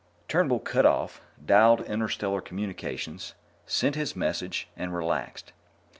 [0.27, 3.35] Turnbull cut off, dialed Interstellar Communications,
[3.67, 5.53] sent his message, and relaxed.